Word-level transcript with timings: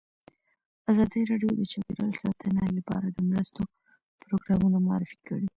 ازادي 0.91 1.21
راډیو 1.31 1.49
د 1.57 1.61
چاپیریال 1.71 2.11
ساتنه 2.21 2.63
لپاره 2.77 3.07
د 3.09 3.17
مرستو 3.29 3.61
پروګرامونه 4.23 4.77
معرفي 4.87 5.17
کړي. 5.27 5.47